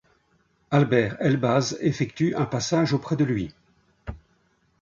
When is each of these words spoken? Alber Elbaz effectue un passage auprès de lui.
Alber 0.71 1.15
Elbaz 1.19 1.73
effectue 1.79 2.33
un 2.35 2.45
passage 2.47 2.91
auprès 2.93 3.15
de 3.17 3.23
lui. 3.23 3.53